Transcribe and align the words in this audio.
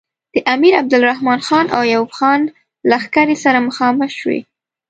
د 0.33 0.35
امیر 0.53 0.73
عبدالرحمن 0.81 1.39
خان 1.47 1.65
او 1.75 1.81
ایوب 1.87 2.09
خان 2.17 2.41
لښکرې 2.89 3.35
سره 3.43 3.65
مخامخ 3.67 4.09
شوې. 4.19 4.39